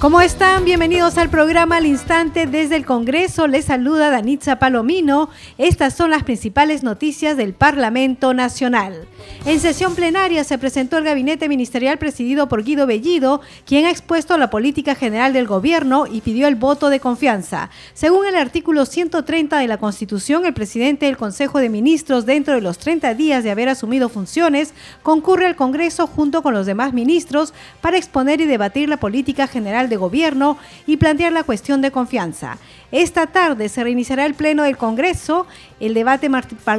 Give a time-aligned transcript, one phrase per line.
[0.00, 0.64] ¿Cómo están?
[0.64, 3.46] Bienvenidos al programa Al Instante desde el Congreso.
[3.46, 5.28] Les saluda Danitza Palomino.
[5.58, 9.06] Estas son las principales noticias del Parlamento Nacional.
[9.44, 14.38] En sesión plenaria se presentó el gabinete ministerial presidido por Guido Bellido, quien ha expuesto
[14.38, 17.68] la política general del gobierno y pidió el voto de confianza.
[17.92, 22.62] Según el artículo 130 de la Constitución, el presidente del Consejo de Ministros, dentro de
[22.62, 27.52] los 30 días de haber asumido funciones, concurre al Congreso junto con los demás ministros
[27.82, 32.56] para exponer y debatir la política general de gobierno y plantear la cuestión de confianza.
[32.92, 35.46] Esta tarde se reiniciará el Pleno del Congreso,
[35.78, 36.28] el debate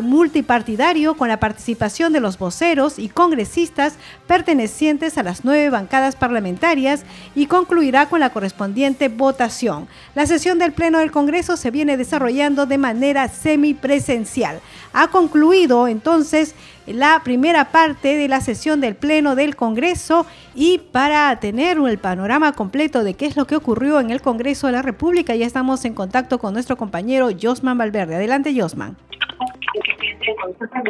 [0.01, 3.95] multipartidario con la participación de los voceros y congresistas
[4.27, 9.87] pertenecientes a las nueve bancadas parlamentarias y concluirá con la correspondiente votación.
[10.13, 14.59] La sesión del Pleno del Congreso se viene desarrollando de manera semipresencial.
[14.91, 16.55] Ha concluido entonces
[16.87, 20.25] la primera parte de la sesión del Pleno del Congreso
[20.55, 24.67] y para tener el panorama completo de qué es lo que ocurrió en el Congreso
[24.67, 28.15] de la República ya estamos en contacto con nuestro compañero Josman Valverde.
[28.15, 28.97] Adelante, Josman.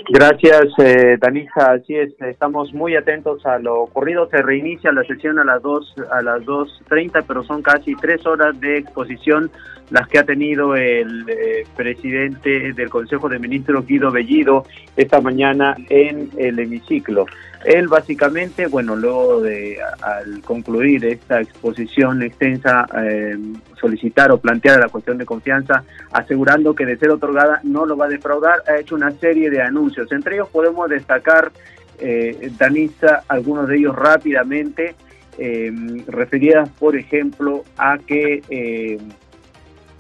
[0.10, 1.20] Gracias, eh.
[1.56, 4.30] Así es, estamos muy atentos a lo ocurrido.
[4.30, 8.58] Se reinicia la sesión a las dos a las 2.30, pero son casi tres horas
[8.62, 9.52] de exposición
[9.90, 15.76] las que ha tenido el eh, presidente del Consejo de Ministros, Guido Bellido, esta mañana
[15.90, 17.26] en el hemiciclo.
[17.66, 23.38] Él básicamente, bueno, luego de al concluir esta exposición extensa, eh,
[23.82, 28.06] solicitar o plantear la cuestión de confianza, asegurando que de ser otorgada no lo va
[28.06, 30.12] a defraudar, ha hecho una serie de anuncios.
[30.12, 31.52] Entre ellos podemos destacar,
[32.00, 34.96] eh, Danisa, algunos de ellos rápidamente,
[35.38, 35.72] eh,
[36.08, 39.00] referidas, por ejemplo, a que eh,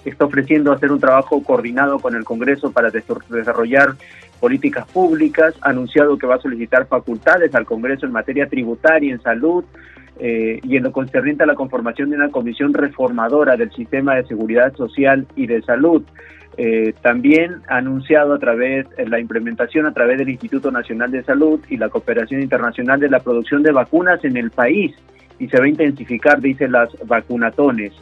[0.05, 3.95] está ofreciendo hacer un trabajo coordinado con el Congreso para desarrollar
[4.39, 9.21] políticas públicas, ha anunciado que va a solicitar facultades al Congreso en materia tributaria, en
[9.21, 9.63] salud
[10.23, 14.25] eh, y en lo concerniente a la conformación de una comisión reformadora del sistema de
[14.25, 16.03] seguridad social y de salud.
[16.57, 21.23] Eh, también ha anunciado a través de la implementación a través del Instituto Nacional de
[21.23, 24.93] Salud y la cooperación internacional de la producción de vacunas en el país
[25.39, 27.93] y se va a intensificar, dice, las vacunatones.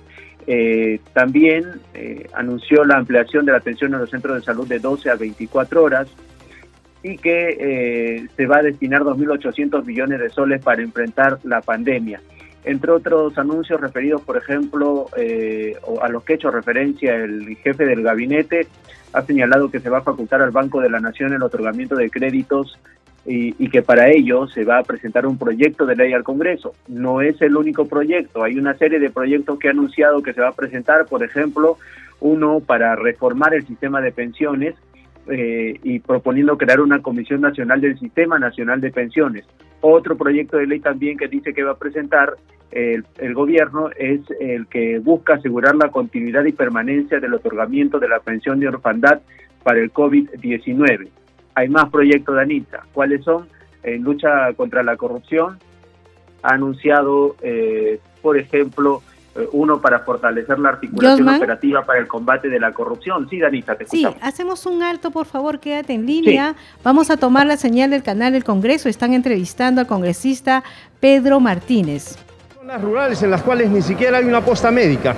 [0.46, 1.64] Eh, también
[1.94, 5.16] eh, anunció la ampliación de la atención en los centros de salud de 12 a
[5.16, 6.10] 24 horas
[7.04, 12.22] y que eh, se va a destinar 2.800 millones de soles para enfrentar la pandemia.
[12.66, 15.08] Entre otros anuncios referidos, por ejemplo,
[16.02, 18.68] a los que ha hecho referencia el jefe del gabinete,
[19.14, 22.10] ha señalado que se va a facultar al Banco de la Nación el otorgamiento de
[22.10, 22.78] créditos
[23.26, 26.74] y, que para ello se va a presentar un proyecto de ley al Congreso.
[26.88, 30.42] No es el único proyecto, hay una serie de proyectos que ha anunciado que se
[30.42, 31.78] va a presentar, por ejemplo,
[32.20, 34.76] uno para reformar el sistema de pensiones
[35.28, 39.46] eh, y proponiendo crear una Comisión Nacional del Sistema Nacional de Pensiones.
[39.82, 42.36] Otro proyecto de ley también que dice que va a presentar
[42.72, 43.04] el,
[43.34, 48.60] gobierno es el que busca asegurar la continuidad y permanencia del otorgamiento de la pensión
[48.60, 49.22] de orfandad
[49.64, 51.10] para el COVID-19
[51.60, 52.86] hay más proyectos de Anita.
[52.94, 53.48] ¿Cuáles son?
[53.84, 55.58] En lucha contra la corrupción,
[56.42, 59.02] ha anunciado, eh, por ejemplo,
[59.52, 63.28] uno para fortalecer la articulación operativa para el combate de la corrupción.
[63.30, 64.18] Sí, Danita, te escuchamos.
[64.18, 66.56] Sí, hacemos un alto, por favor, quédate en línea.
[66.84, 68.90] Vamos a tomar la señal del canal del Congreso.
[68.90, 70.64] Están entrevistando al congresista
[71.00, 72.18] Pedro Martínez.
[72.56, 75.16] Zonas rurales en las cuales ni siquiera hay una posta médica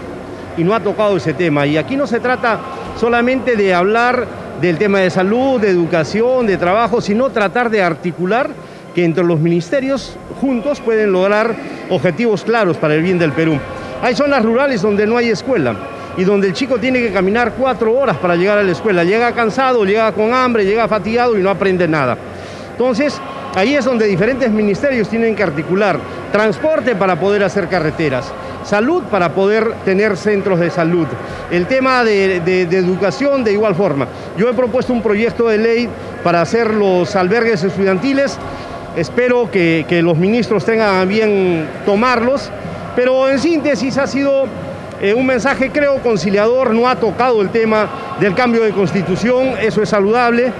[0.58, 1.66] y no ha tocado ese tema.
[1.66, 2.60] Y aquí no se trata
[2.98, 4.28] solamente de hablar
[4.62, 8.50] del tema de salud, de educación, de trabajo, sino tratar de articular
[8.94, 11.56] que entre los ministerios juntos pueden lograr
[11.90, 13.58] objetivos claros para el bien del Perú.
[14.02, 15.76] Hay zonas rurales donde no hay escuela
[16.18, 19.04] y donde el chico tiene que caminar cuatro horas para llegar a la escuela.
[19.04, 22.18] Llega cansado, llega con hambre, llega fatigado y no aprende nada.
[22.72, 23.20] Entonces,
[23.56, 26.00] ahí es donde diferentes ministerios tienen que articular
[26.32, 28.32] transporte para poder hacer carreteras,
[28.64, 31.06] salud para poder tener centros de salud,
[31.52, 32.38] el tema de,
[32.72, 34.08] educación de igual forma.
[34.38, 35.90] Yo he propuesto un proyecto de ley
[36.24, 38.38] para hacer los albergues estudiantiles,
[38.96, 42.50] espero que, los ministros tengan bien tomarlos,
[42.96, 44.46] pero en síntesis ha sido
[45.02, 47.90] eh, un mensaje creo conciliador, no ha tocado el tema
[48.20, 50.52] del cambio de constitución, eso es saludable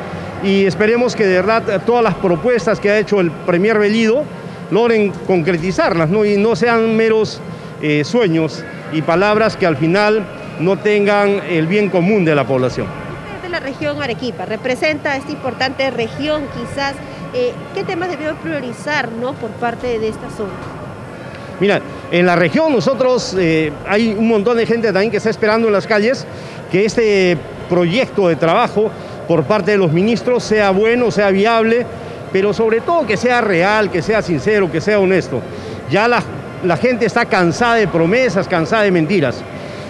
[0.44, 4.24] y esperemos que de verdad todas las propuestas que ha hecho el Premier Bellido
[4.72, 6.26] logren concretizarlas ¿no?
[6.26, 7.40] y no sean meros
[7.82, 10.26] eh, sueños y palabras que al final
[10.60, 12.88] no tengan el bien común de la población.
[13.44, 16.96] De la región Arequipa, representa esta importante región quizás,
[17.34, 19.34] eh, ¿qué temas debemos priorizar ¿no?
[19.34, 20.81] por parte de esta zona?
[21.62, 21.80] Mira,
[22.10, 25.74] en la región nosotros eh, hay un montón de gente también que está esperando en
[25.74, 26.26] las calles
[26.72, 27.38] que este
[27.70, 28.90] proyecto de trabajo
[29.28, 31.86] por parte de los ministros sea bueno, sea viable,
[32.34, 35.40] pero sobre todo que sea real, que sea sincero, que sea honesto.
[35.92, 39.44] Ya la, gente está cansada de promesas, cansada de mentiras.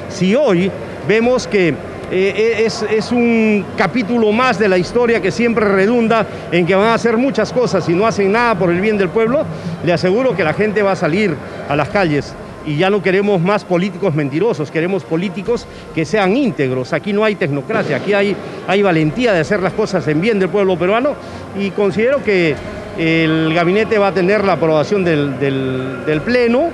[0.09, 0.69] Si hoy
[1.07, 1.73] vemos que
[2.13, 6.95] eh, es, un capítulo más de la historia que siempre redunda en que van a
[6.95, 9.45] hacer muchas cosas y no hacen nada por el bien del pueblo,
[9.85, 11.37] le aseguro que la gente va a salir
[11.71, 12.33] a las calles
[12.65, 15.65] y ya no queremos más políticos mentirosos, queremos políticos
[15.95, 16.93] que sean íntegros.
[16.93, 18.35] Aquí no hay tecnocracia, aquí hay,
[18.67, 21.15] hay valentía de hacer las cosas en bien del pueblo peruano
[21.59, 22.55] y considero que
[22.97, 26.69] el gabinete va a tener la aprobación del, Pleno,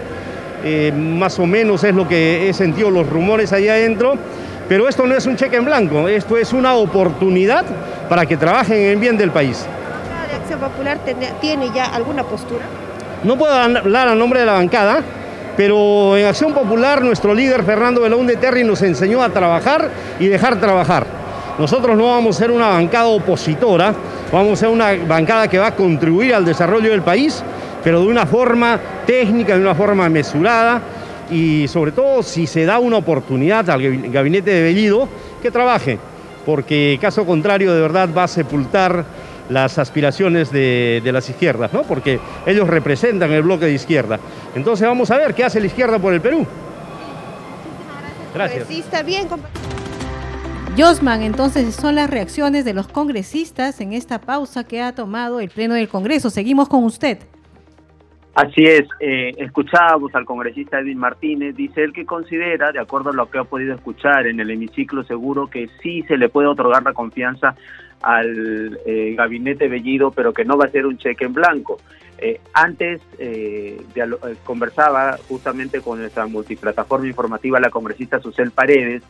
[0.64, 4.16] eh, más o menos es lo que he sentido los rumores ahí adentro.
[4.68, 7.64] Pero esto no es un cheque en blanco, esto es una oportunidad
[8.10, 9.66] para que trabajen en bien del país.
[10.30, 11.00] ¿La Acción Popular
[11.40, 12.66] tiene ya alguna postura?
[13.24, 15.02] No puedo hablar a nombre de la bancada,
[15.56, 20.60] pero en Acción Popular nuestro líder Fernando Belaúnde Terry nos enseñó a trabajar y dejar
[20.60, 21.08] trabajar.
[21.58, 23.92] Nosotros no vamos a ser una bancada opositora,
[24.32, 27.44] vamos a ser una bancada que va a contribuir al desarrollo del país,
[27.84, 30.80] pero de una forma técnica, de una forma mesurada,
[31.32, 35.10] y sobre todo si se da una oportunidad al gabinete de Bellido
[35.42, 35.98] que trabaje,
[36.46, 39.04] porque caso contrario de verdad va a sepultar
[39.50, 41.84] las aspiraciones de, las izquierdas, ¿no?
[41.84, 44.20] porque ellos representan el bloque de izquierda.
[44.56, 46.46] Entonces vamos a ver qué hace la izquierda por el Perú.
[48.34, 48.70] Gracias.
[48.70, 49.28] está bien,
[50.78, 55.50] Josman, entonces son las reacciones de los congresistas en esta pausa que ha tomado el
[55.50, 56.30] Pleno del Congreso.
[56.30, 57.18] Seguimos con usted.
[58.38, 63.14] Así es, eh, escuchábamos al congresista Edwin Martínez, dice él que considera, de acuerdo a
[63.14, 66.84] lo que ha podido escuchar en el hemiciclo seguro, que sí se le puede otorgar
[66.84, 67.56] la confianza
[68.04, 71.80] al eh, gabinete Bellido, pero que no va a ser un cheque en blanco.
[72.20, 73.80] Eh, antes eh,
[74.44, 79.04] conversaba justamente con nuestra multiplataforma informativa, la congresista Susel Paredes,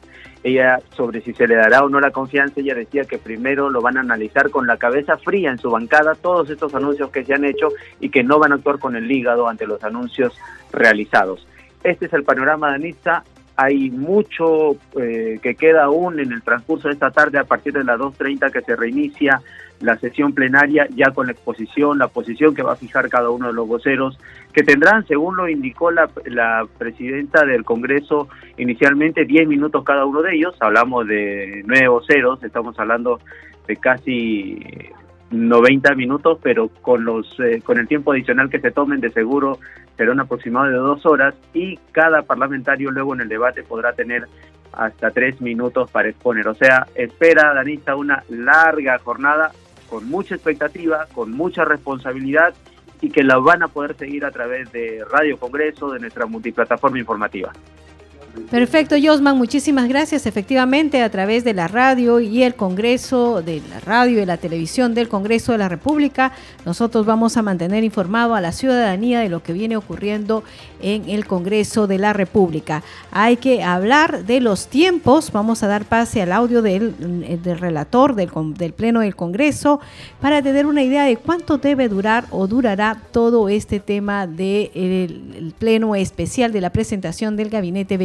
[0.43, 3.81] ella sobre si se le dará o no la confianza, ella decía que primero lo
[3.81, 7.33] van a analizar con la cabeza fría en su bancada todos estos anuncios que se
[7.33, 7.69] han hecho
[7.99, 10.37] y que no van a actuar con el hígado ante los anuncios
[10.71, 11.47] realizados.
[11.83, 13.23] Este es el panorama de Anitza.
[13.55, 17.83] Hay mucho eh, que queda aún en el transcurso de esta tarde a partir de
[17.83, 19.41] las 2.30 que se reinicia
[19.79, 23.47] la sesión plenaria ya con la exposición, la posición que va a fijar cada uno
[23.47, 24.17] de los voceros,
[24.53, 28.27] que tendrán, según lo indicó la, la presidenta del Congreso,
[28.57, 30.55] inicialmente 10 minutos cada uno de ellos.
[30.59, 33.19] Hablamos de nueve voceros, estamos hablando
[33.67, 34.59] de casi
[35.29, 39.59] 90 minutos, pero con los eh, con el tiempo adicional que se tomen de seguro
[39.97, 44.25] será un aproximado de dos horas y cada parlamentario luego en el debate podrá tener
[44.71, 46.47] hasta tres minutos para exponer.
[46.47, 49.51] O sea, espera Danita una larga jornada
[49.89, 52.53] con mucha expectativa, con mucha responsabilidad
[53.01, 56.99] y que la van a poder seguir a través de Radio Congreso, de nuestra multiplataforma
[56.99, 57.51] informativa.
[58.49, 60.25] Perfecto, Josman, muchísimas gracias.
[60.25, 64.93] Efectivamente, a través de la radio y el Congreso, de la radio y la televisión
[64.93, 66.31] del Congreso de la República,
[66.65, 70.43] nosotros vamos a mantener informado a la ciudadanía de lo que viene ocurriendo
[70.81, 72.83] en el Congreso de la República.
[73.11, 75.31] Hay que hablar de los tiempos.
[75.31, 76.93] Vamos a dar pase al audio del,
[77.43, 78.29] relator del,
[78.73, 79.81] Pleno del Congreso
[80.21, 85.95] para tener una idea de cuánto debe durar o durará todo este tema del Pleno
[85.95, 87.97] especial de la presentación del Gabinete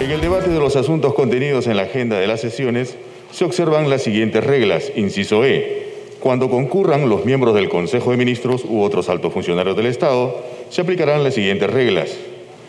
[0.00, 2.96] En el debate de los asuntos contenidos en la agenda de las sesiones
[3.30, 4.92] se observan las siguientes reglas.
[4.96, 5.82] Inciso E.
[6.20, 10.36] Cuando concurran los miembros del Consejo de Ministros u otros altos funcionarios del Estado,
[10.70, 12.16] se aplicarán las siguientes reglas.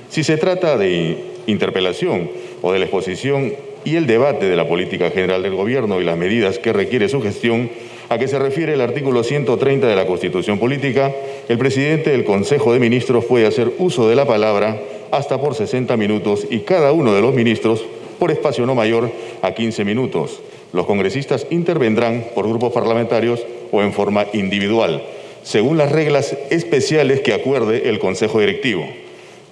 [0.10, 2.30] Si se trata de interpelación
[2.62, 3.54] o de la exposición
[3.86, 7.22] y el debate de la política general del Gobierno y las medidas que requiere su
[7.22, 7.70] gestión,
[8.10, 11.12] a que se refiere el artículo 130 de la Constitución Política,
[11.50, 14.80] el presidente del Consejo de Ministros puede hacer uso de la palabra
[15.14, 17.86] hasta por 60 minutos y cada uno de los ministros
[18.18, 19.12] por espacio no mayor
[19.44, 20.40] a 15 minutos.
[20.74, 25.04] Los congresistas intervendrán por grupos parlamentarios o en forma individual,
[25.44, 28.88] según las reglas especiales que acuerde el Consejo Directivo.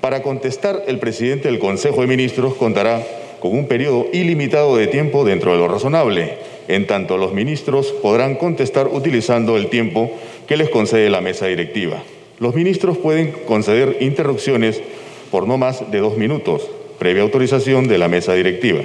[0.01, 3.05] Para contestar, el presidente del Consejo de Ministros contará
[3.39, 6.39] con un periodo ilimitado de tiempo dentro de lo razonable.
[6.69, 10.09] En tanto, los ministros podrán contestar utilizando el tiempo
[10.47, 12.01] que les concede la mesa directiva.
[12.39, 14.81] Los ministros pueden conceder interrupciones
[15.31, 16.69] por no más de dos minutos,
[16.99, 18.81] previa autorización de la mesa directiva.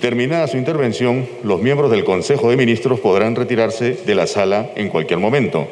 [0.00, 4.88] Terminada su intervención, los miembros del Consejo de Ministros podrán retirarse de la sala en
[4.88, 5.68] cualquier momento.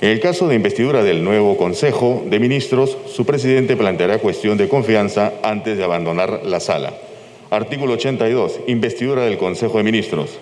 [0.00, 4.68] En el caso de investidura del nuevo Consejo de Ministros, su presidente planteará cuestión de
[4.68, 6.94] confianza antes de abandonar la sala.
[7.50, 8.60] Artículo 82.
[8.66, 10.38] Investidura del Consejo de Ministros.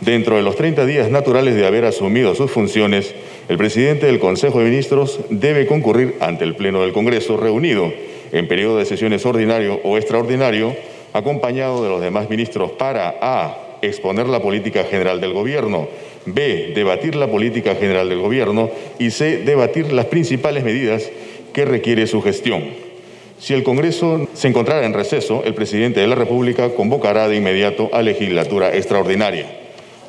[0.00, 3.14] Dentro de los 30 días naturales de haber asumido sus funciones,
[3.48, 7.92] el presidente del Consejo de Ministros debe concurrir ante el Pleno del Congreso reunido
[8.34, 10.74] en periodo de sesiones ordinario o extraordinario,
[11.12, 13.78] acompañado de los demás ministros para A.
[13.80, 15.86] exponer la política general del Gobierno,
[16.26, 16.72] B.
[16.74, 19.38] debatir la política general del Gobierno y C.
[19.38, 21.08] debatir las principales medidas
[21.52, 22.64] que requiere su gestión.
[23.38, 27.88] Si el Congreso se encontrara en receso, el presidente de la República convocará de inmediato
[27.92, 29.46] a legislatura extraordinaria.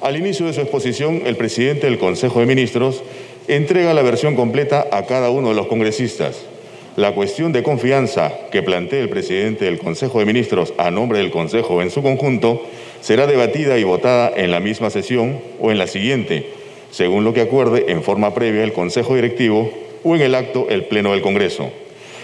[0.01, 3.03] Al inicio de su exposición, el presidente del Consejo de Ministros
[3.47, 6.54] entrega la versión completa a cada uno de los congresistas.
[6.95, 11.29] La cuestión de confianza que plantee el presidente del Consejo de Ministros a nombre del
[11.29, 12.65] Consejo en su conjunto
[13.01, 16.47] será debatida y votada en la misma sesión o en la siguiente,
[16.91, 19.69] según lo que acuerde en forma previa el Consejo Directivo
[20.05, 21.69] o en el acto el Pleno del Congreso.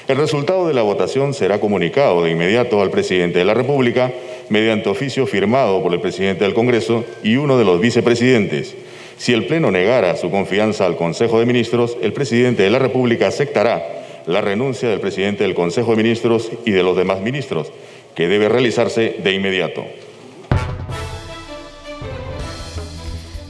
[0.07, 4.13] El resultado de la votación será comunicado de inmediato al presidente de la República
[4.47, 8.73] mediante oficio firmado por el presidente del Congreso y uno de los vicepresidentes.
[9.17, 13.27] Si el Pleno negara su confianza al Consejo de Ministros, el presidente de la República
[13.27, 17.71] aceptará la renuncia del presidente del Consejo de Ministros y de los demás ministros,
[18.15, 19.85] que debe realizarse de inmediato.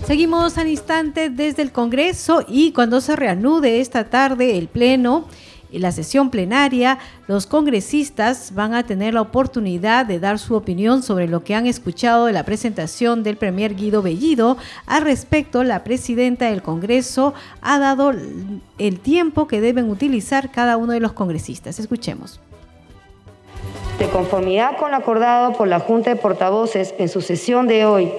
[0.05, 5.27] Seguimos al instante desde el Congreso y cuando se reanude esta tarde el Pleno,
[5.71, 11.01] en la sesión plenaria, los congresistas van a tener la oportunidad de dar su opinión
[11.01, 14.57] sobre lo que han escuchado de la presentación del Premier Guido Bellido.
[14.85, 18.11] Al respecto, la presidenta del Congreso ha dado
[18.77, 21.79] el tiempo que deben utilizar cada uno de los congresistas.
[21.79, 22.39] Escuchemos.
[23.97, 28.11] De conformidad con lo acordado por la Junta de Portavoces en su sesión de hoy,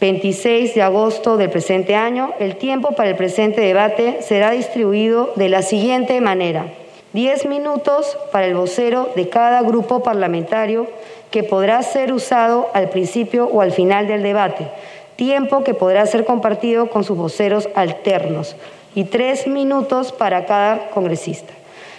[0.00, 5.48] 26 de agosto del presente año, el tiempo para el presente debate será distribuido de
[5.48, 6.66] la siguiente manera.
[7.14, 10.88] 10 minutos para el vocero de cada grupo parlamentario
[11.30, 14.68] que podrá ser usado al principio o al final del debate,
[15.14, 18.56] tiempo que podrá ser compartido con sus voceros alternos
[18.96, 21.52] y tres minutos para cada congresista.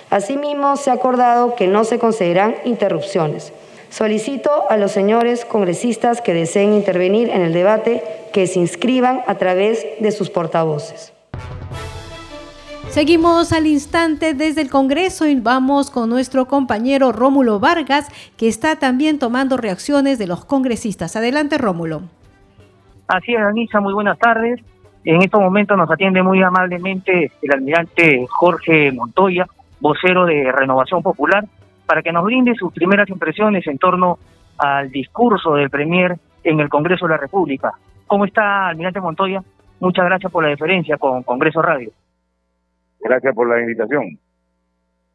[0.10, 3.54] Asimismo, se ha acordado que no se concederán interrupciones.
[3.90, 8.04] Solicito a los señores congresistas que deseen intervenir en el debate
[8.34, 11.15] que se inscriban a través de sus portavoces.
[12.96, 18.78] Seguimos al instante desde el Congreso y vamos con nuestro compañero Rómulo Vargas, que está
[18.78, 21.18] también tomando reacciones de los congresistas.
[21.18, 22.04] Adelante, Rómulo.
[23.10, 24.62] Así es, Anisa, muy buenas tardes.
[25.04, 29.46] En estos momentos nos atiende muy amablemente el almirante Jorge Montoya,
[29.82, 31.44] vocero de Renovación Popular,
[31.86, 34.20] para que nos brinde sus primeras impresiones en torno
[34.58, 37.74] al discurso del Premier en el Congreso de la República.
[38.08, 39.44] ¿Cómo está, almirante Montoya?
[39.82, 41.92] Muchas gracias por la deferencia con Congreso Radio.
[43.06, 44.18] Gracias por la invitación.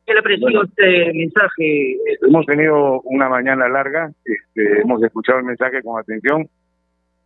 [0.07, 1.97] ¿Qué le pareció este mensaje?
[2.23, 6.49] Hemos tenido una mañana larga, este, hemos escuchado el mensaje con atención.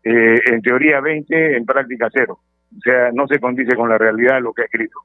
[0.02, 2.38] Eh, en teoría 20, en práctica cero.
[2.76, 5.00] O sea, no se condice con la realidad de lo que ha escrito.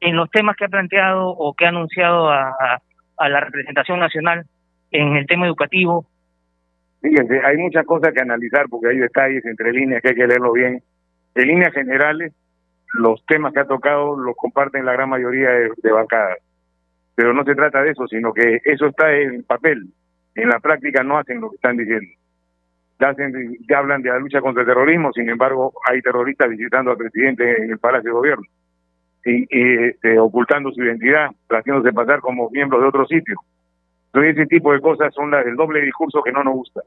[0.00, 2.80] En los temas que ha planteado o que ha anunciado a,
[3.16, 4.46] a la representación nacional
[4.90, 6.06] en el tema educativo.
[7.02, 10.52] Fíjense, hay muchas cosas que analizar porque hay detalles entre líneas que hay que leerlo
[10.52, 10.82] bien.
[11.36, 12.32] En líneas generales,
[12.94, 16.38] los temas que ha tocado los comparten la gran mayoría de, bancadas.
[17.14, 19.88] Pero no se trata de eso, sino que eso está en papel.
[20.34, 22.08] En la práctica no hacen lo que están diciendo.
[23.00, 26.96] Ya, hacen, hablan de la lucha contra el terrorismo, sin embargo, hay terroristas visitando al
[26.96, 28.46] presidente en el Palacio de Gobierno
[29.24, 33.36] y, este, ocultando su identidad, haciéndose pasar como miembros de otro sitio.
[34.06, 36.80] Entonces, ese tipo de cosas son las del doble discurso que no nos gusta.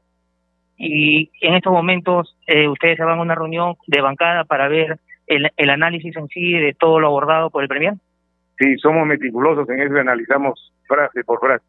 [0.76, 4.98] Y en estos momentos, eh, ustedes se van a una reunión de bancada para ver
[5.26, 7.94] el, análisis en sí de todo lo abordado por el Premier?
[8.58, 11.64] Sí, somos meticulosos en eso y analizamos frase por frase.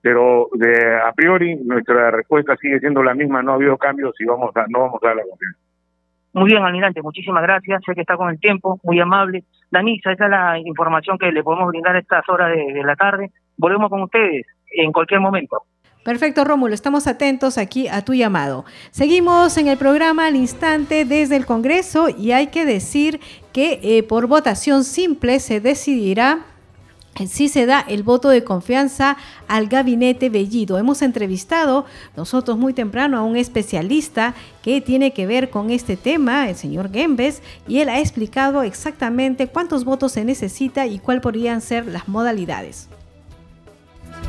[0.00, 4.24] Pero de a priori nuestra respuesta sigue siendo la misma, no ha habido cambios y
[4.24, 5.58] vamos a, no vamos a dar la confianza.
[6.34, 7.82] Muy bien, almirante, muchísimas gracias.
[7.84, 9.44] Sé que está con el tiempo, muy amable.
[9.70, 13.30] Danisa, esa es la información que le podemos brindar a estas horas de la tarde.
[13.58, 15.62] Volvemos con ustedes en cualquier momento.
[16.02, 18.64] Perfecto, Rómulo, estamos atentos aquí a tu llamado.
[18.90, 23.20] Seguimos en el programa al instante desde el Congreso y hay que decir
[23.52, 26.44] que eh, por votación simple se decidirá
[27.20, 29.16] eh, si se da el voto de confianza
[29.46, 30.76] al gabinete Bellido.
[30.76, 31.84] Hemos entrevistado
[32.16, 36.90] nosotros muy temprano a un especialista que tiene que ver con este tema, el señor
[36.90, 42.08] Gembes, y él ha explicado exactamente cuántos votos se necesita y cuáles podrían ser las
[42.08, 42.88] modalidades.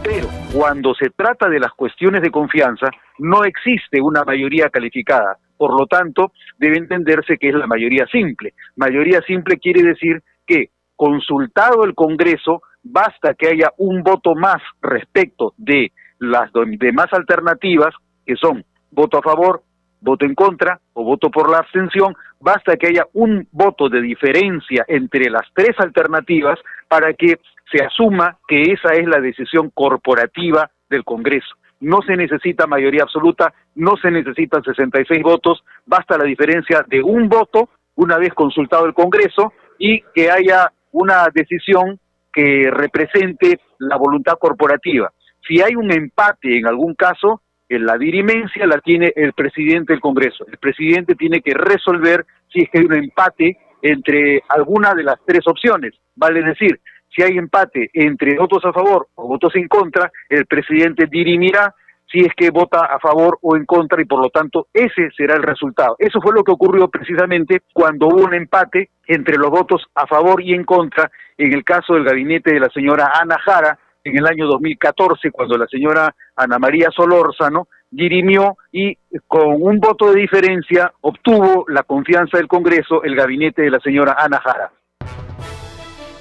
[0.02, 2.88] Pero cuando se trata de las cuestiones de confianza,
[3.20, 5.38] no existe una mayoría calificada.
[5.58, 8.54] Por lo tanto, debe entenderse que es la mayoría simple.
[8.76, 15.54] Mayoría simple quiere decir que, consultado el Congreso, basta que haya un voto más respecto
[15.58, 17.94] de las demás alternativas,
[18.26, 19.64] que son voto a favor,
[20.04, 24.86] voto en contra o voto por la abstención, basta que haya un voto de diferencia
[24.88, 27.40] entre las tres alternativas para que
[27.72, 31.56] se asuma que esa es la decisión corporativa del Congreso.
[31.80, 37.30] No se necesita mayoría absoluta, no se necesitan 66 votos, basta la diferencia de un
[37.30, 42.00] voto una vez consultado el Congreso y que haya una decisión
[42.32, 45.12] que represente la voluntad corporativa.
[45.48, 47.42] Si hay un empate en algún caso,
[47.80, 50.46] la dirimencia la tiene el presidente del Congreso.
[50.48, 55.18] El presidente tiene que resolver si es que hay un empate entre alguna de las
[55.26, 55.94] tres opciones.
[56.16, 56.80] Vale decir,
[57.16, 61.74] si hay empate entre votos a favor o votos en contra, el presidente dirimirá
[62.12, 65.36] si es que vota a favor o en contra y por lo tanto ese será
[65.36, 65.96] el resultado.
[65.98, 70.42] Eso fue lo que ocurrió precisamente cuando hubo un empate entre los votos a favor
[70.42, 74.28] y en contra en el caso del gabinete de la señora Ana Jara en el
[74.28, 80.92] año 2014 cuando la señora Ana María Solórzano dirimió y con un voto de diferencia
[81.02, 84.72] obtuvo la confianza del Congreso el gabinete de la señora Ana Jara.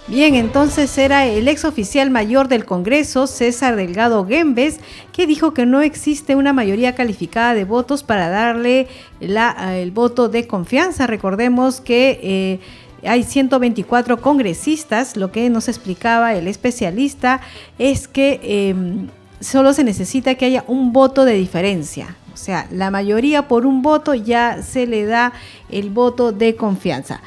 [0.09, 4.81] Bien, entonces era el ex oficial mayor del Congreso, César Delgado Gembes,
[5.13, 8.89] que dijo que no existe una mayoría calificada de votos para darle
[9.21, 11.07] el voto de confianza.
[11.07, 12.61] Recordemos que eh,
[13.05, 15.17] hay 124 congresistas.
[15.17, 17.41] Lo que nos explicaba el especialista
[17.79, 19.09] es que em,
[19.41, 22.17] solo se necesita que haya un voto de diferencia.
[22.33, 25.33] O sea, la mayoría por un voto ya se le da
[25.71, 27.21] el voto de confianza.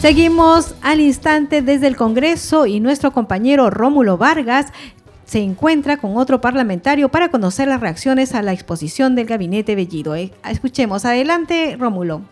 [0.00, 4.66] Seguimos al instante desde el Congreso y nuestro compañero Rómulo Vargas
[5.24, 10.14] se encuentra con otro parlamentario para conocer las reacciones a la exposición del gabinete Bellido.
[10.14, 12.22] Eh, escuchemos adelante, Rómulo.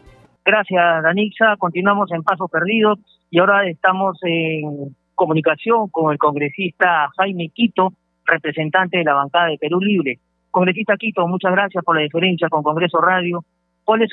[0.46, 1.56] Gracias, Danixa.
[1.58, 2.94] Continuamos en Paso Perdido
[3.30, 7.92] y ahora estamos en comunicación con el congresista Jaime Quito,
[8.24, 10.20] representante de la bancada de Perú Libre.
[10.52, 13.44] Congresista Quito, muchas gracias por la diferencia con Congreso Radio.
[13.82, 14.08] ¿Cuáles,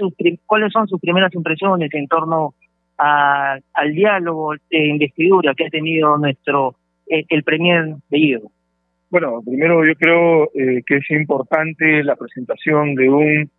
[0.47, 2.55] ¿Cuáles son sus primeras impresiones en torno
[2.97, 8.49] al diálogo de investidura que ha tenido nuestro eh, el premier Bellido?
[9.11, 13.51] Bueno, primero yo creo eh, que es importante la presentación de un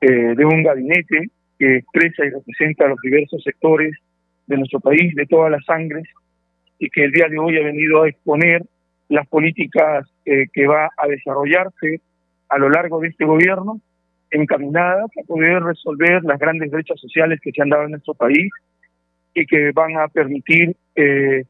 [0.00, 1.28] eh, de un gabinete
[1.62, 3.96] que expresa y representa a los diversos sectores
[4.48, 6.08] de nuestro país, de todas las sangres,
[6.80, 8.62] y que el día de hoy ha venido a exponer
[9.08, 12.00] las políticas que va a desarrollarse
[12.48, 13.80] a lo largo de este gobierno,
[14.32, 18.50] encaminadas a poder resolver las grandes brechas sociales que se han dado en nuestro país
[19.32, 21.44] y que van a permitir eh,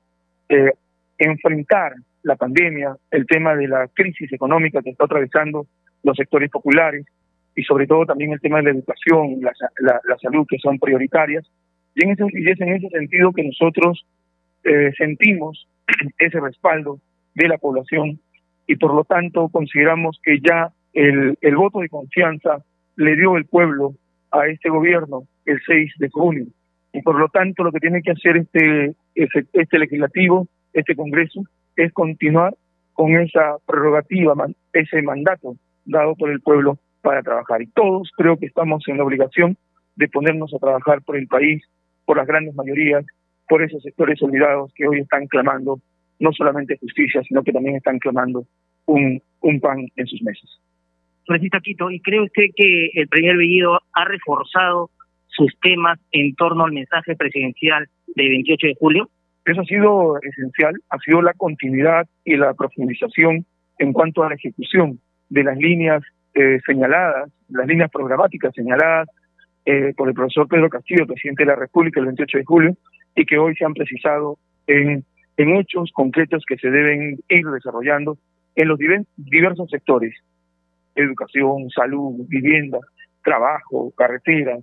[0.50, 0.72] eh,
[1.16, 5.66] enfrentar la pandemia, el tema de la crisis económica que está atravesando
[6.02, 7.06] los sectores populares
[7.54, 11.44] y sobre todo también el tema de la educación, la, la, salud, que son prioritarias.
[11.94, 14.06] Y, en ese, y es en ese sentido que nosotros
[14.64, 15.68] eh, sentimos
[16.18, 16.98] ese respaldo
[17.34, 18.18] de la población
[18.66, 22.62] y por lo tanto consideramos que ya el, el voto de confianza
[22.96, 23.94] le dio el pueblo
[24.30, 26.46] a este gobierno el 6 de junio
[26.92, 31.42] y por lo tanto lo que tiene que hacer este, este, legislativo, este Congreso,
[31.76, 32.54] es continuar
[32.92, 34.34] con esa prerrogativa,
[34.72, 37.60] ese mandato dado por el pueblo para trabajar.
[37.62, 39.56] Y todos creo que estamos en la obligación
[39.96, 41.62] de ponernos a trabajar por el país,
[42.04, 43.04] por las grandes mayorías,
[43.48, 45.80] por esos sectores olvidados que hoy están clamando
[46.18, 48.46] no solamente justicia, sino que también están clamando
[48.86, 50.48] un, un pan en sus mesas.
[51.26, 54.90] Francisco Quito, ¿y cree usted que el primer Bellido ha reforzado
[55.28, 59.10] sus temas en torno al mensaje presidencial de 28 de julio?
[59.44, 63.44] Eso ha sido esencial, ha sido la continuidad y la profundización
[63.78, 66.02] en cuanto a la ejecución de las líneas
[66.34, 69.08] eh, señaladas, las líneas programáticas señaladas
[69.64, 72.76] eh, por el profesor Pedro Castillo, presidente de la República, el 28 de julio,
[73.14, 75.04] y que hoy se han precisado en,
[75.36, 78.18] en hechos concretos que se deben ir desarrollando
[78.54, 78.78] en los
[79.16, 80.14] diversos sectores,
[80.94, 82.78] educación, salud, vivienda,
[83.22, 84.60] trabajo, carreteras,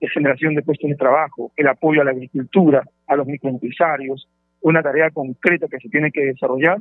[0.00, 4.28] generación de puestos de trabajo, el apoyo a la agricultura, a los microempresarios,
[4.62, 6.78] una tarea concreta que se tiene que desarrollar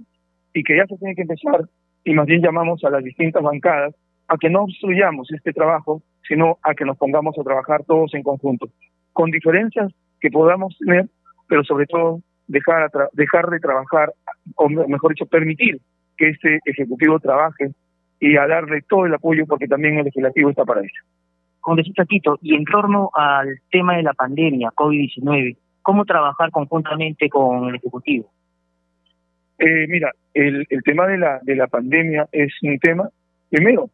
[0.53, 1.65] y que ya se tiene que empezar
[2.03, 3.93] y más bien llamamos a las distintas bancadas
[4.29, 8.21] a que no obstruyamos este trabajo, sino a que nos pongamos a trabajar todos en
[8.21, 8.69] conjunto,
[9.11, 11.07] con diferencias que podamos tener,
[11.47, 14.13] pero sobre todo dejar, dejar de trabajar,
[14.55, 15.79] o mejor dicho, permitir
[16.15, 17.71] que este Ejecutivo trabaje
[18.19, 21.03] y a darle todo el apoyo porque también el legislativo está para eso.
[21.59, 27.69] Congresista Quito, y en torno al tema de la pandemia, COVID-19, ¿cómo trabajar conjuntamente con
[27.69, 28.29] el Ejecutivo?
[29.57, 33.09] Eh, mira, el, el tema de la, de la pandemia es un tema,
[33.49, 33.89] primero,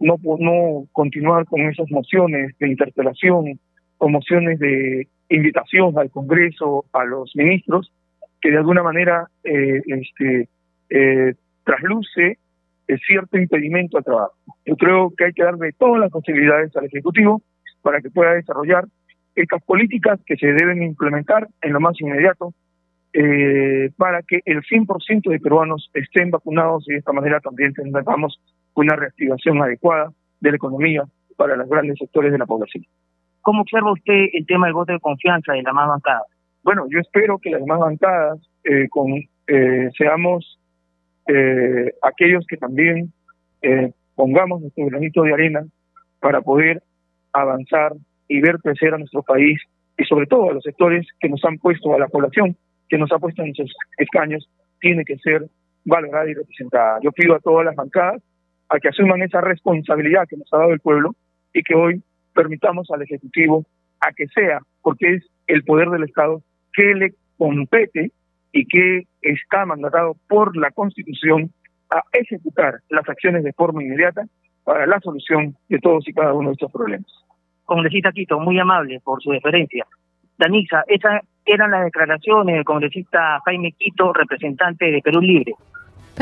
[0.00, 3.60] no, no continuar con esas mociones de interpelación
[3.98, 7.92] o mociones de invitación al Congreso, a los ministros,
[8.40, 10.48] que de alguna manera eh, este,
[10.88, 11.34] eh,
[11.64, 12.38] trasluce
[13.06, 14.34] cierto impedimento al trabajo.
[14.64, 17.42] Yo creo que hay que darle todas las posibilidades al Ejecutivo
[17.82, 18.84] para que pueda desarrollar
[19.34, 22.52] estas políticas que se deben implementar en lo más inmediato
[23.12, 28.40] eh, para que el 100% de peruanos estén vacunados y de esta manera también tengamos
[28.74, 31.04] una reactivación adecuada de la economía
[31.36, 32.84] para los grandes sectores de la población.
[33.42, 36.22] ¿Cómo observa usted el tema del voto de confianza de la más bancada?
[36.62, 39.12] Bueno, yo espero que las más bancadas eh, con,
[39.46, 40.58] eh, seamos
[41.26, 43.12] eh, aquellos que también
[43.62, 45.64] eh, pongamos nuestro granito de arena
[46.18, 46.82] para poder
[47.32, 47.92] avanzar
[48.28, 49.60] y ver crecer a nuestro país
[49.96, 52.56] y sobre todo a los sectores que nos han puesto a la población,
[52.88, 54.48] que nos ha puesto en sus escaños,
[54.80, 55.46] tiene que ser
[55.84, 56.98] valorada y representada.
[57.02, 58.22] Yo pido a todas las bancadas
[58.70, 61.14] a que asuman esa responsabilidad que nos ha dado el pueblo
[61.52, 62.02] y que hoy
[62.32, 63.66] permitamos al Ejecutivo
[64.00, 68.12] a que sea, porque es el poder del Estado que le compete
[68.52, 71.50] y que está mandatado por la Constitución
[71.90, 74.24] a ejecutar las acciones de forma inmediata
[74.64, 77.10] para la solución de todos y cada uno de estos problemas.
[77.64, 79.84] Congresista Quito, muy amable por su deferencia.
[80.38, 85.54] Danisa, esas eran las declaraciones del congresista Jaime Quito, representante de Perú Libre.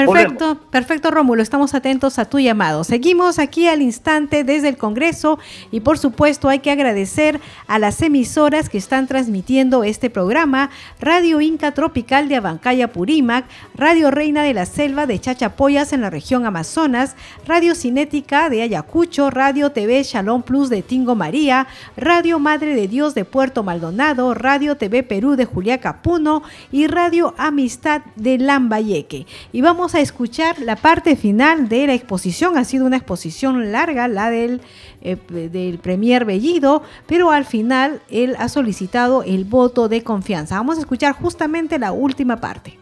[0.06, 2.84] Perfecto, perfecto Rómulo, estamos atentos a tu llamado.
[2.84, 5.38] Seguimos aquí al instante desde el Congreso
[5.70, 11.40] y por supuesto hay que agradecer a las emisoras que están transmitiendo este programa, Radio
[11.40, 16.46] Inca Tropical de Abancaya Purímac, Radio Reina de la Selva de Chachapoyas en la región
[16.46, 22.88] Amazonas, Radio Cinética de Ayacucho, Radio TV Shalom Plus de Tingo María, Radio Madre de
[22.88, 26.42] Dios de Puerto Maldonado, Radio TV Perú de Juliaca Puno.
[26.70, 29.26] Y Radio Amistad de Lambayeque.
[29.52, 32.56] Y vamos a escuchar la parte final de la exposición.
[32.56, 34.60] Ha sido una exposición larga, la del,
[35.02, 40.56] eh, del Premier Bellido, pero al final él ha solicitado el voto de confianza.
[40.56, 42.78] Vamos a escuchar justamente la última parte.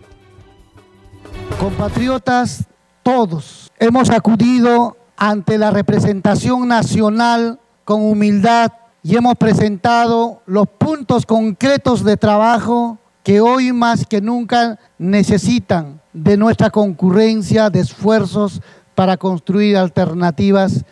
[1.58, 2.64] Compatriotas,
[3.02, 12.02] todos hemos acudido ante la representación nacional con humildad y hemos presentado los puntos concretos
[12.02, 18.60] de trabajo que hoy más que nunca necesitan de nuestra concurrencia de esfuerzos
[18.94, 20.84] para construir alternativas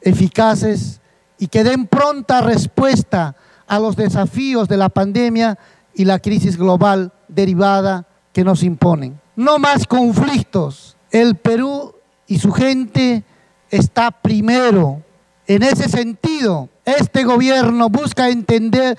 [0.00, 1.02] eficaces
[1.38, 5.58] y que den pronta respuesta a los desafíos de la pandemia
[5.92, 9.20] y la crisis global derivada que nos imponen.
[9.36, 10.96] No más conflictos.
[11.10, 11.94] El Perú
[12.26, 13.22] y su gente
[13.68, 15.02] está primero.
[15.46, 18.96] En ese sentido, este gobierno busca entender,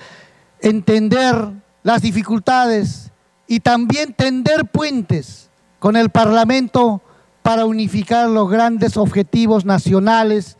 [0.60, 3.12] entender las dificultades
[3.46, 7.02] y también tender puentes con el Parlamento
[7.42, 10.56] para unificar los grandes objetivos nacionales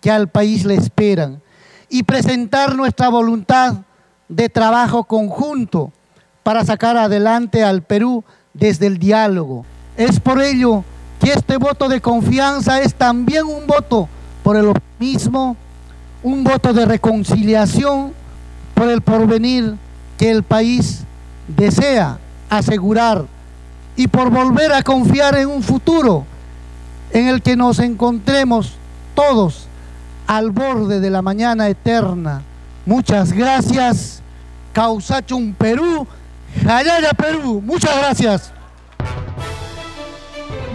[0.00, 1.42] que al país le esperan
[1.90, 3.78] y presentar nuestra voluntad
[4.28, 5.92] de trabajo conjunto
[6.44, 8.22] para sacar adelante al Perú
[8.54, 9.66] desde el diálogo.
[9.96, 10.84] Es por ello
[11.18, 14.08] que este voto de confianza es también un voto
[14.44, 15.56] por el optimismo,
[16.22, 18.12] un voto de reconciliación
[18.74, 19.74] por el porvenir
[20.18, 21.04] que el país
[21.46, 22.18] desea
[22.50, 23.24] asegurar
[23.96, 26.24] y por volver a confiar en un futuro
[27.12, 28.74] en el que nos encontremos
[29.14, 29.66] todos
[30.26, 32.42] al borde de la mañana eterna.
[32.84, 34.22] Muchas gracias.
[34.72, 36.06] Causachum Perú,
[36.62, 37.62] Jayaya Perú.
[37.64, 38.52] Muchas gracias.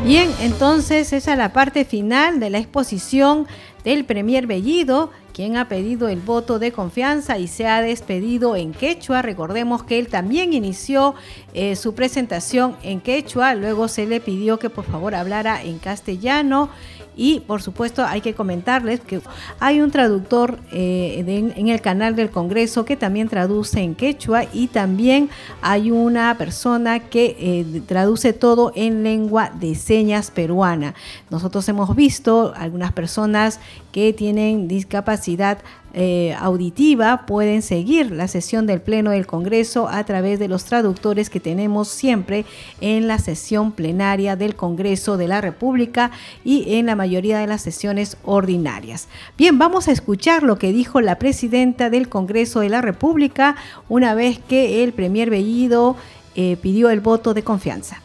[0.03, 3.47] Bien, entonces esa es la parte final de la exposición
[3.83, 8.71] del Premier Bellido quien ha pedido el voto de confianza y se ha despedido en
[8.71, 9.21] quechua.
[9.21, 11.15] Recordemos que él también inició
[11.53, 16.69] eh, su presentación en quechua, luego se le pidió que por favor hablara en castellano
[17.15, 19.21] y por supuesto hay que comentarles que
[19.59, 24.67] hay un traductor eh, en el canal del Congreso que también traduce en quechua y
[24.67, 25.29] también
[25.61, 30.95] hay una persona que eh, traduce todo en lengua de señas peruana.
[31.29, 33.59] Nosotros hemos visto algunas personas
[33.91, 35.59] que tienen discapacidad
[35.95, 41.29] eh, auditiva pueden seguir la sesión del Pleno del Congreso a través de los traductores
[41.29, 42.45] que tenemos siempre
[42.81, 46.09] en la sesión plenaria del Congreso de la República
[46.43, 49.07] y en la mayoría de las sesiones ordinarias.
[49.37, 53.55] Bien, vamos a escuchar lo que dijo la presidenta del Congreso de la República
[53.87, 55.95] una vez que el Premier Bellido
[56.35, 58.01] eh, pidió el voto de confianza.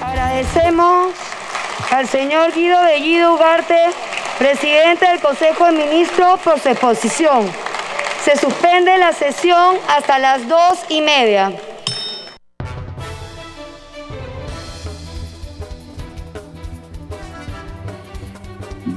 [0.00, 1.14] Agradecemos
[1.90, 3.76] al señor Guido Bellido Ugarte
[4.42, 7.48] presidente del Consejo de Ministros, por su exposición.
[8.24, 11.52] Se suspende la sesión hasta las dos y media.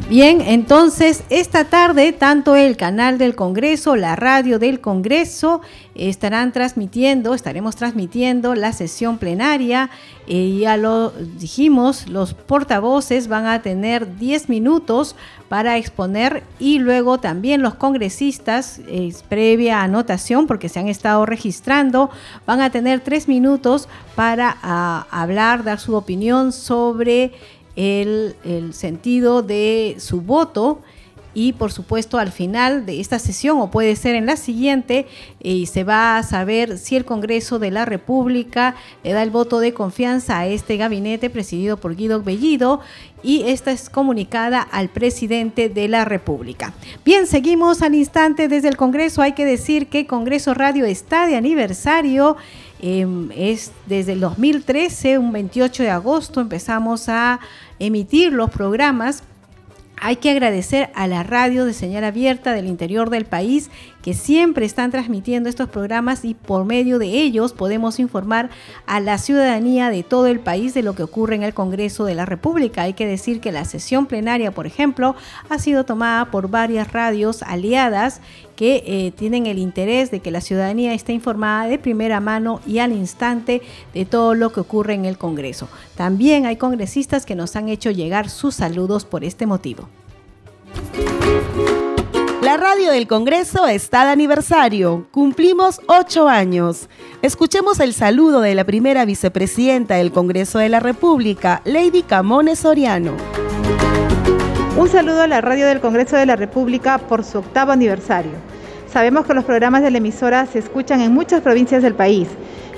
[0.09, 5.61] Bien, entonces esta tarde tanto el canal del Congreso, la radio del Congreso
[5.93, 9.91] estarán transmitiendo, estaremos transmitiendo la sesión plenaria.
[10.27, 15.15] Eh, ya lo dijimos, los portavoces van a tener 10 minutos
[15.49, 18.81] para exponer y luego también los congresistas,
[19.29, 22.09] previa anotación porque se han estado registrando,
[22.47, 27.33] van a tener 3 minutos para ah, hablar, dar su opinión sobre
[27.75, 28.35] el,
[28.73, 30.79] sentido de su voto
[31.35, 35.05] y por supuesto al final de esta sesión o puede ser en la siguiente
[35.39, 39.59] y se va a saber si el Congreso de la República le da el voto
[39.59, 42.79] de confianza a este gabinete presidido por Guido Bellido
[43.21, 46.73] y esta es comunicada al presidente de la República.
[47.03, 49.21] Bien, seguimos al instante desde el Congreso.
[49.21, 52.37] Hay que decir que Congreso Radio está de aniversario.
[52.79, 57.39] Em, es desde el 2013, un 28 de agosto, empezamos a
[57.79, 59.23] emitir los programas
[59.97, 63.69] hay que agradecer a la radio de señal abierta del interior del país
[64.05, 68.51] que siempre están transmitiendo estos programas y por medio de ellos podemos informar
[68.85, 72.13] a la ciudadanía de todo el país de lo que ocurre en el Congreso de
[72.13, 72.83] la República.
[72.83, 75.15] Hay que decir que la sesión plenaria, por ejemplo,
[75.49, 78.21] ha sido tomada por varias radios aliadas
[78.55, 82.77] que eh, tienen el interés de que la ciudadanía esté informada de primera mano y
[82.77, 83.63] al instante
[83.95, 85.67] de todo lo que ocurre en el Congreso.
[85.95, 89.89] También hay congresistas que nos han hecho llegar sus saludos por este motivo.
[92.45, 95.07] La radio del Congreso está de aniversario.
[95.09, 96.89] Cumplimos ocho años.
[97.23, 103.13] Escuchemos el saludo de la primera vicepresidenta del Congreso de la República, Lady Camones Soriano.
[104.77, 108.33] Un saludo a la radio del Congreso de la República por su octavo aniversario.
[108.93, 112.27] Sabemos que los programas de la emisora se escuchan en muchas provincias del país.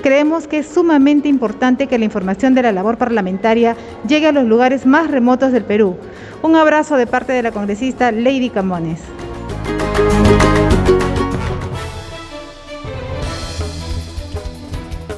[0.01, 3.75] Creemos que es sumamente importante que la información de la labor parlamentaria
[4.07, 5.97] llegue a los lugares más remotos del Perú.
[6.41, 9.01] Un abrazo de parte de la congresista Lady Camones.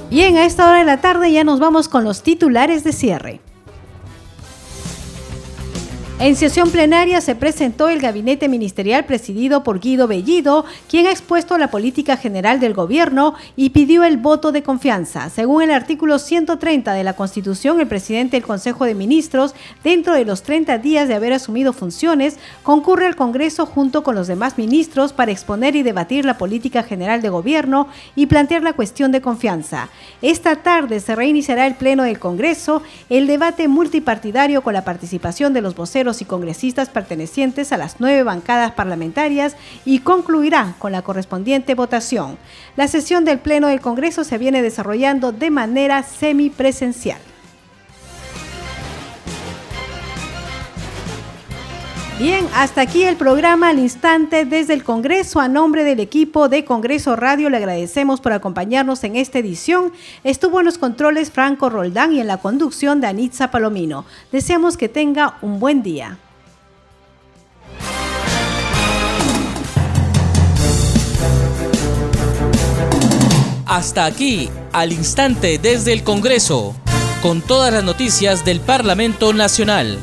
[0.10, 3.42] Bien, a esta hora de la tarde ya nos vamos con los titulares de cierre.
[6.22, 11.58] En sesión plenaria se presentó el gabinete ministerial presidido por Guido Bellido, quien ha expuesto
[11.58, 15.30] la política general del gobierno y pidió el voto de confianza.
[15.30, 20.26] Según el artículo 130 de la Constitución, el presidente del Consejo de Ministros, dentro de
[20.26, 25.14] los 30 días de haber asumido funciones, concurre al Congreso junto con los demás ministros
[25.14, 29.88] para exponer y debatir la política general de gobierno y plantear la cuestión de confianza.
[30.22, 35.62] Esta tarde se reiniciará el Pleno del Congreso, el debate multipartidario con la participación de
[35.62, 41.76] los voceros y congresistas pertenecientes a las nueve bancadas parlamentarias y concluirá con la correspondiente
[41.76, 42.38] votación.
[42.76, 47.20] La sesión del Pleno del Congreso se viene desarrollando de manera semipresencial.
[52.20, 55.40] Bien, hasta aquí el programa al instante desde el Congreso.
[55.40, 59.94] A nombre del equipo de Congreso Radio le agradecemos por acompañarnos en esta edición.
[60.26, 64.04] Estuvo en los controles Franco Roldán y en la conducción de Anitza Palomino.
[64.34, 66.18] Deseamos que tenga un buen día.
[73.66, 76.76] Hasta aquí, al instante desde el Congreso,
[77.22, 80.00] con todas las noticias del Parlamento Nacional.